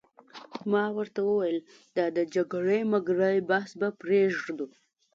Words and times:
ما 0.71 0.83
ورته 0.97 1.19
وویل: 1.23 1.57
دا 1.97 2.05
د 2.17 2.19
جګړې 2.35 2.79
مګړې 2.93 3.45
بحث 3.49 3.71
به 3.79 3.89
پرېږدو. 4.01 4.67